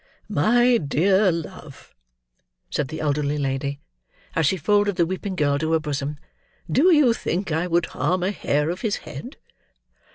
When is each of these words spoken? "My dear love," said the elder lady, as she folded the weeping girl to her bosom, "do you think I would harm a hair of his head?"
"My 0.29 0.79
dear 0.79 1.31
love," 1.31 1.93
said 2.71 2.87
the 2.87 2.99
elder 3.01 3.21
lady, 3.21 3.81
as 4.35 4.47
she 4.47 4.57
folded 4.57 4.95
the 4.95 5.05
weeping 5.05 5.35
girl 5.35 5.59
to 5.59 5.73
her 5.73 5.79
bosom, 5.79 6.17
"do 6.67 6.91
you 6.91 7.13
think 7.13 7.51
I 7.51 7.67
would 7.67 7.85
harm 7.85 8.23
a 8.23 8.31
hair 8.31 8.71
of 8.71 8.81
his 8.81 8.95
head?" 9.05 9.37